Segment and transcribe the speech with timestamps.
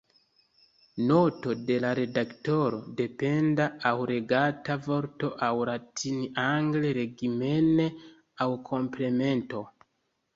[1.09, 7.69] Noto de la redaktoro: Dependa aŭ regata vorto aŭ latin-angle regimen
[8.47, 9.63] aŭ komplemento.